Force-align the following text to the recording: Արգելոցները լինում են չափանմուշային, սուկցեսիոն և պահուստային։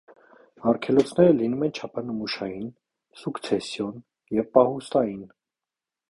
Արգելոցները 0.69 1.33
լինում 1.41 1.65
են 1.67 1.73
չափանմուշային, 1.79 2.71
սուկցեսիոն 3.23 3.99
և 4.39 4.49
պահուստային։ 4.59 5.21